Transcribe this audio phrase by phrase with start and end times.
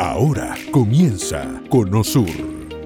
[0.00, 2.30] Ahora comienza Conosur,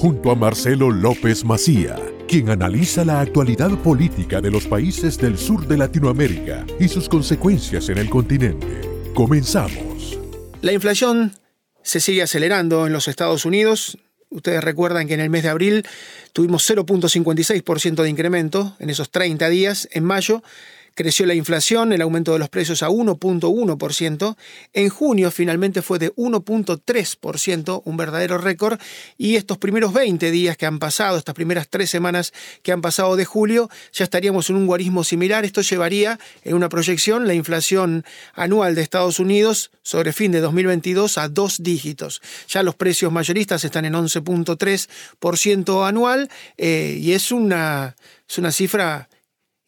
[0.00, 1.94] junto a Marcelo López Macía,
[2.26, 7.90] quien analiza la actualidad política de los países del sur de Latinoamérica y sus consecuencias
[7.90, 8.80] en el continente.
[9.12, 10.18] Comenzamos.
[10.62, 11.34] La inflación
[11.82, 13.98] se sigue acelerando en los Estados Unidos.
[14.30, 15.86] Ustedes recuerdan que en el mes de abril
[16.32, 19.86] tuvimos 0.56% de incremento en esos 30 días.
[19.92, 20.42] En mayo
[20.94, 24.36] Creció la inflación, el aumento de los precios a 1.1%.
[24.74, 28.78] En junio finalmente fue de 1.3%, un verdadero récord.
[29.16, 33.16] Y estos primeros 20 días que han pasado, estas primeras tres semanas que han pasado
[33.16, 35.44] de julio, ya estaríamos en un guarismo similar.
[35.44, 41.18] Esto llevaría en una proyección la inflación anual de Estados Unidos sobre fin de 2022
[41.18, 42.20] a dos dígitos.
[42.48, 47.96] Ya los precios mayoristas están en 11.3% anual eh, y es una,
[48.28, 49.08] es una cifra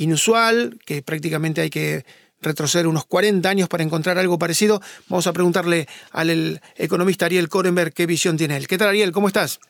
[0.00, 2.04] inusual, que prácticamente hay que
[2.40, 4.80] retroceder unos 40 años para encontrar algo parecido.
[5.08, 8.66] Vamos a preguntarle al economista Ariel Korenberg qué visión tiene él.
[8.66, 9.12] ¿Qué tal, Ariel?
[9.12, 9.60] ¿Cómo estás?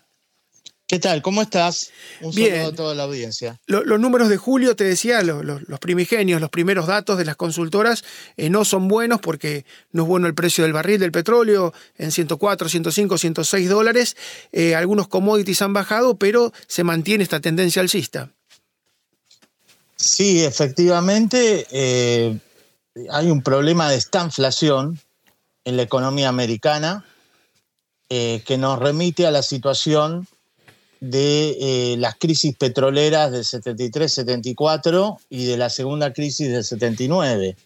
[0.87, 1.23] ¿Qué tal?
[1.23, 1.93] ¿Cómo estás?
[2.21, 2.51] Un Bien.
[2.51, 3.61] saludo a toda la audiencia.
[3.67, 8.05] los números de julio, te decía, los primigenios, los primeros datos de las consultoras
[8.37, 12.11] eh, no son buenos porque no es bueno el precio del barril del petróleo en
[12.11, 14.17] 104, 105, 106 dólares.
[14.51, 18.33] Eh, algunos commodities han bajado, pero se mantiene esta tendencia alcista.
[20.21, 22.39] Sí, efectivamente, eh,
[23.09, 25.01] hay un problema de estanflación
[25.65, 27.07] en la economía americana
[28.11, 30.29] eh, que nos remite a la situación
[31.01, 37.57] de eh, las crisis petroleras del 73-74 y de la segunda crisis del 79.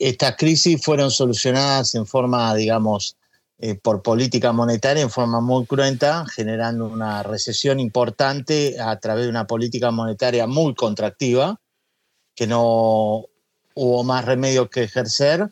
[0.00, 3.14] estas crisis fueron solucionadas en forma, digamos,
[3.64, 9.30] eh, por política monetaria en forma muy cruenta, generando una recesión importante a través de
[9.30, 11.60] una política monetaria muy contractiva,
[12.34, 13.24] que no
[13.74, 15.48] hubo más remedio que ejercer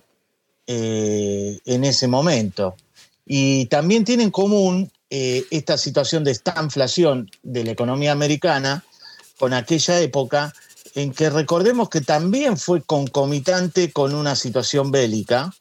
[0.67, 2.75] eh, en ese momento.
[3.27, 8.85] Y también tiene en común eh, esta situación de esta inflación de la economía americana
[9.39, 10.53] con aquella época
[10.97, 15.55] en que recordemos que también fue concomitante con una situación bélica,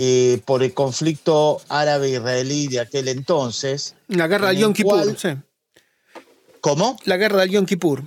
[0.00, 3.96] eh, por el conflicto árabe-israelí de aquel entonces.
[4.06, 5.30] La guerra del Yom Kippur, sí.
[6.60, 6.96] ¿Cómo?
[7.04, 8.04] La guerra del Yom Kippur.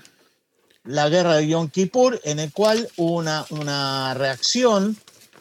[0.85, 4.95] La guerra del Yom Kippur, en el cual hubo una, una reacción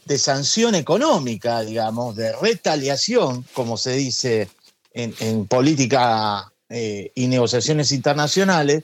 [0.06, 4.50] de sanción económica, digamos, de retaliación, como se dice
[4.93, 8.83] en, política eh, y negociaciones internacionales,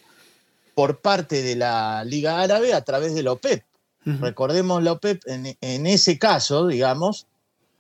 [0.77, 3.65] por parte de la Liga Árabe a través de la OPEP.
[4.05, 7.27] Recordemos la OPEP en, en, ese caso, digamos,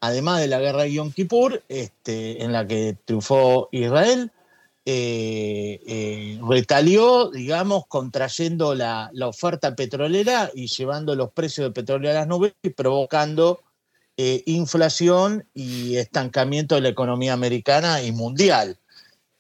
[0.07, 4.31] además de la guerra de Yom Kippur, este, en la que triunfó Israel,
[4.89, 12.15] eh, eh, retalió, digamos, contrayendo la, oferta petrolera y llevando los precios de petróleo a
[12.15, 13.61] las nubes y provocando
[14.17, 18.79] eh, inflación y estancamiento de la economía americana y mundial.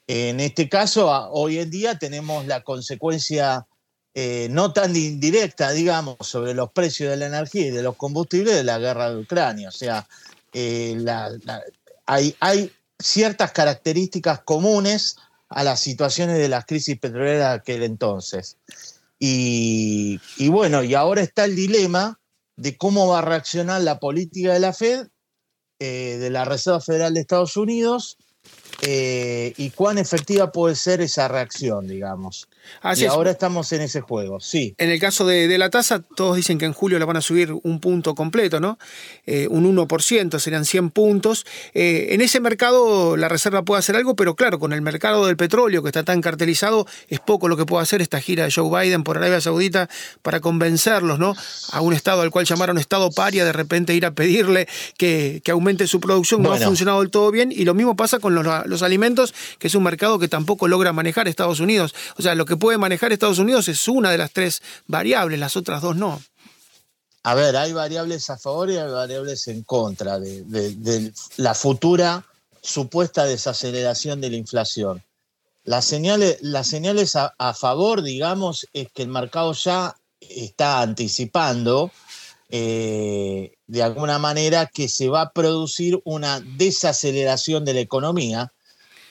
[0.08, 3.68] En este caso, hoy en día tenemos la consecuencia
[4.50, 8.64] no tan indirecta, digamos, sobre los precios de la energía y de los combustibles de
[8.64, 9.68] la guerra de Ucrania.
[9.68, 10.08] O sea,
[10.58, 10.96] eh,
[12.06, 15.16] hay, ciertas características comunes
[15.50, 18.56] a las situaciones de las crisis petroleras de aquel entonces.
[19.18, 20.18] Y,
[20.48, 22.18] bueno, y ahora está el dilema
[22.56, 25.08] de cómo va a reaccionar la política de la Fed,
[25.78, 28.16] eh, de la Reserva Federal de Estados Unidos,
[28.82, 32.48] eh, y cuán efectiva puede ser esa reacción, digamos
[32.96, 34.74] y ahora estamos en ese juego, sí.
[34.78, 37.52] En el caso de, la tasa, todos dicen que en julio la van a subir
[37.62, 38.78] un punto completo, ¿no?
[39.26, 41.46] Eh, un 1%, serían 100 puntos.
[41.74, 45.36] Eh, en ese mercado la Reserva puede hacer algo, pero claro, con el mercado del
[45.36, 48.68] petróleo que está tan cartelizado, es poco lo que puede hacer esta gira de Joe
[48.70, 49.88] Biden por Arabia Saudita
[50.22, 51.34] para convencerlos, ¿no?
[51.72, 55.86] A un estado al cual llamaron estado paria, de repente ir a pedirle que, aumente
[55.86, 57.50] su producción, no ha funcionado del todo bien.
[57.50, 60.92] Y lo mismo pasa con los, los alimentos, que es un mercado que tampoco logra
[60.92, 61.94] manejar Estados Unidos.
[62.18, 65.56] O sea, lo que puede manejar Estados Unidos es una de las tres variables, las
[65.56, 66.20] otras dos no.
[67.26, 72.24] A ver, hay variables a favor y hay variables en contra de, la futura
[72.62, 75.02] supuesta desaceleración de la inflación.
[75.64, 81.90] Las señales, las señales a, favor, digamos, es que el mercado ya está anticipando
[82.48, 88.52] eh, de alguna manera que se va a producir una desaceleración de la economía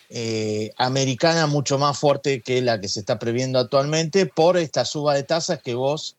[0.10, 5.13] eh, americana mucho más fuerte que la que se está previendo actualmente por esta suba
[5.13, 6.16] de tasas que vos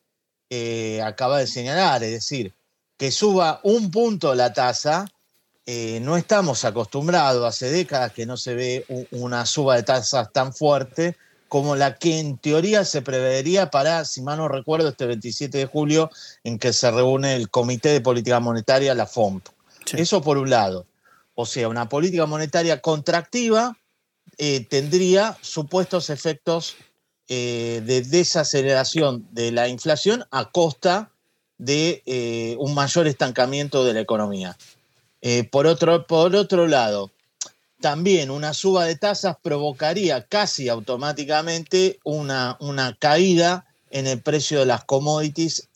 [0.50, 2.02] eh, acabas de señalar.
[2.02, 2.52] Es decir,
[2.96, 5.06] que suba un punto la tasa,
[5.66, 10.52] eh, no estamos acostumbrados, hace décadas que no se ve una suba de tasas tan
[10.52, 11.16] fuerte
[11.48, 15.66] como la que en teoría se prevería para, si mal no recuerdo, este 27 de
[15.66, 16.10] julio,
[16.44, 19.46] en que se reúne el Comité de Política Monetaria, la FOMP.
[19.92, 20.86] Eso por un lado.
[21.36, 23.78] O sea, una política monetaria contractiva,
[24.38, 26.76] eh, tendría supuestos efectos
[27.28, 31.12] eh, de desaceleración de la inflación a costa
[31.58, 34.56] de eh, un mayor estancamiento de la economía.
[35.50, 37.10] por, otro, por otro lado,
[37.80, 44.66] también una suba de tasas provocaría casi automáticamente una, una caída en el precio de
[44.66, 45.68] las commodities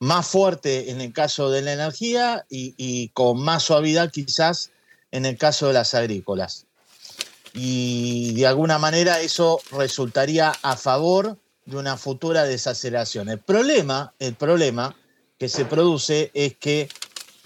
[0.00, 4.70] más fuerte en el caso de la energía y, con más suavidad quizás
[5.12, 6.66] en el caso de las agrícolas.
[7.52, 11.36] Y de alguna manera eso resultaría a favor
[11.66, 13.28] de una futura desaceleración.
[13.28, 14.96] El problema, el problema
[15.38, 16.88] que se produce es que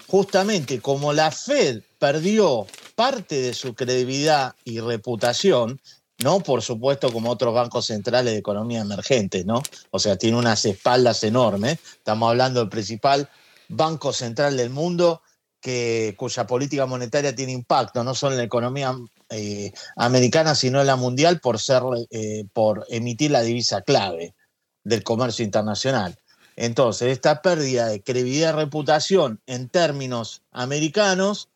[0.07, 5.81] justamente como la Fed perdió parte de su credibilidad y reputación,
[6.23, 9.61] no por supuesto como otros bancos centrales de economía emergente, ¿no?
[9.91, 11.79] O sea, tiene unas espaldas enormes.
[11.97, 13.29] Estamos hablando del principal
[13.67, 15.21] banco central del mundo
[15.59, 18.95] que, cuya política monetaria tiene impacto no solo en la economía
[19.29, 21.81] eh, americana, sino en la mundial por, ser,
[22.11, 24.35] eh, por emitir la divisa clave
[24.83, 26.17] del comercio internacional.
[26.55, 31.49] Entonces, esta pérdida de credibilidad y reputación en términos americanos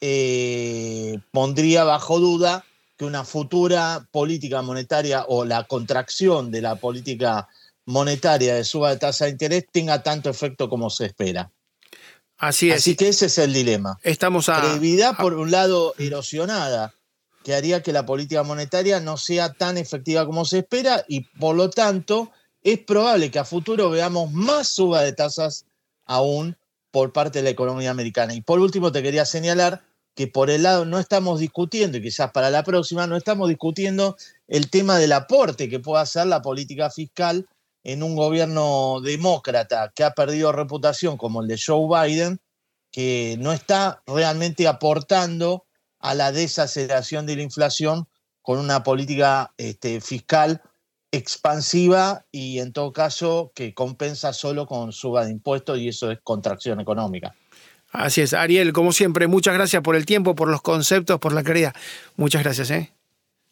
[0.00, 2.64] eh, pondría bajo duda
[3.04, 7.48] una futura política monetaria o la contracción de la política
[7.84, 11.50] monetaria de suba de tasa de interés tenga tanto efecto como se espera.
[12.38, 12.78] Así es.
[12.78, 13.98] Así que ese es el dilema.
[14.02, 14.60] Estamos a.
[14.60, 16.94] Credibilidad, por un lado, erosionada,
[17.44, 21.54] que haría que la política monetaria no sea tan efectiva como se espera y, por
[21.54, 22.32] lo tanto,
[22.62, 25.66] es probable que a futuro veamos más suba de tasas
[26.04, 26.56] aún
[26.90, 28.34] por parte de la economía americana.
[28.34, 29.82] Y por último, te quería señalar
[30.14, 34.16] que por el lado no estamos discutiendo, y quizás para la próxima, no estamos discutiendo
[34.46, 37.48] el tema del aporte que pueda hacer la política fiscal
[37.84, 42.40] en un gobierno demócrata que ha perdido reputación como el de Joe Biden,
[42.90, 45.64] que no está realmente aportando
[45.98, 48.06] a la desaceleración de la inflación
[48.42, 50.60] con una política este, fiscal
[51.12, 56.18] expansiva y en todo caso que compensa solo con suba de impuestos y eso es
[56.22, 57.34] contracción económica.
[57.92, 61.44] Así es, Ariel, como siempre, muchas gracias por el tiempo, por los conceptos, por la
[61.44, 61.74] claridad.
[62.16, 62.90] Muchas gracias, ¿eh?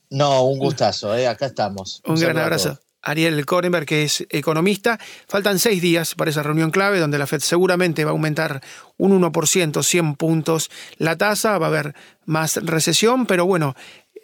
[0.08, 1.28] No, un gustazo, ¿eh?
[1.28, 2.02] acá estamos.
[2.06, 2.80] Un, gran abrazo.
[3.02, 4.98] Ariel Korenberg, que es economista.
[5.28, 8.62] Faltan seis días para esa reunión clave donde la Fed seguramente va a aumentar
[8.96, 11.94] un 1%, 100 puntos la tasa, va a haber
[12.24, 13.74] más recesión, pero bueno,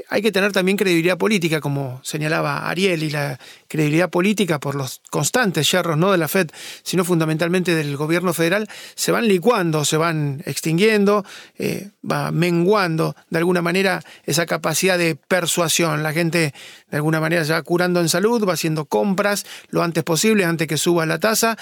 [0.09, 3.39] hay que tener también credibilidad política, como señalaba Ariel, y la
[3.69, 6.51] credibilidad política por los constantes yerros, no de la Fed,
[6.83, 11.25] sino fundamentalmente del gobierno federal, se van licuando, se van extinguiendo,
[11.59, 16.03] eh, va menguando de alguna manera esa capacidad de persuasión.
[16.03, 16.55] La gente
[16.91, 20.77] de alguna manera va curando en salud, va haciendo compras lo antes posible, antes que
[20.77, 21.57] suba la tasa,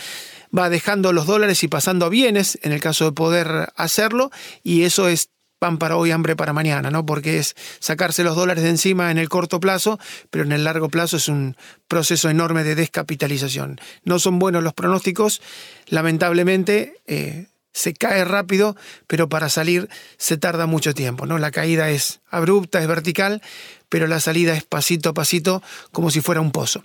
[0.57, 4.31] va dejando los dólares y pasando a bienes, en el caso de poder hacerlo,
[4.63, 7.07] y eso es pan para hoy, hambre para mañana, ¿no?
[7.07, 9.99] Porque es sacarse los dólares de encima en el corto plazo,
[10.31, 11.57] pero en el largo plazo es un
[11.89, 13.81] proceso enorme de descapitalización.
[14.05, 15.41] No son buenos los pronósticos,
[15.89, 21.39] lamentablemente eh, se cae rápido, pero para salir se tarda mucho tiempo, ¿no?
[21.39, 23.43] La caída es abrupta, es vertical,
[23.89, 25.63] pero la salida es pasito a pasito,
[25.93, 26.85] como si fuera un pozo.